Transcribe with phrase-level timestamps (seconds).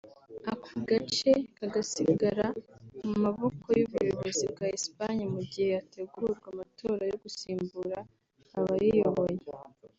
[0.51, 2.47] ako gace kagasigara
[3.03, 7.97] mu maboko y’ubuyobozi bwa Espagne mu gihe hategurwa amatora yo gusimbura
[8.57, 9.37] abayiyoboye